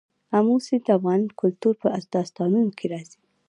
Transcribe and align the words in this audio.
آمو 0.37 0.55
سیند 0.65 0.83
د 0.85 0.89
افغان 0.97 1.21
کلتور 1.41 1.73
په 1.81 1.87
داستانونو 2.13 2.71
کې 2.77 2.85
راځي. 2.93 3.19